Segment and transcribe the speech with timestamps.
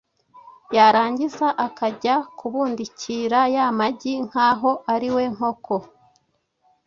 [0.77, 5.75] yarangiza akajya kubundikira ya magi nk’aho ari we nkoko!